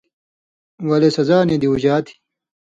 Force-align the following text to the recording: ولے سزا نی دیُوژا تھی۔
ولے 0.87 1.09
سزا 1.17 1.37
نی 1.47 1.55
دیُوژا 1.61 1.95
تھی۔ 2.05 2.13